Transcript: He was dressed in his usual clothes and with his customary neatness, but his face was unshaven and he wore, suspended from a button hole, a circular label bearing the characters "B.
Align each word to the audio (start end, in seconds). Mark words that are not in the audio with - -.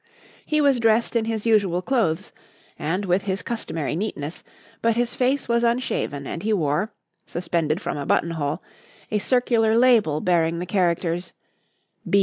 He 0.43 0.61
was 0.61 0.79
dressed 0.79 1.15
in 1.15 1.25
his 1.25 1.45
usual 1.45 1.83
clothes 1.83 2.33
and 2.79 3.05
with 3.05 3.25
his 3.25 3.43
customary 3.43 3.95
neatness, 3.95 4.43
but 4.81 4.95
his 4.95 5.13
face 5.13 5.47
was 5.47 5.63
unshaven 5.63 6.25
and 6.25 6.41
he 6.41 6.53
wore, 6.53 6.91
suspended 7.27 7.79
from 7.79 7.97
a 7.99 8.05
button 8.07 8.31
hole, 8.31 8.63
a 9.11 9.19
circular 9.19 9.77
label 9.77 10.19
bearing 10.19 10.57
the 10.57 10.65
characters 10.65 11.33
"B. 12.09 12.19